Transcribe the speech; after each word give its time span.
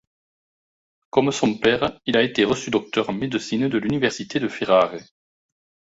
Comme 1.11 1.31
son 1.31 1.59
père, 1.59 1.99
il 2.07 2.17
a 2.17 2.23
été 2.23 2.43
reçu 2.43 2.71
docteur 2.71 3.11
en 3.11 3.13
médecine 3.13 3.67
de 3.69 3.77
l'université 3.77 4.39
de 4.39 4.47
Ferrare. 4.47 4.95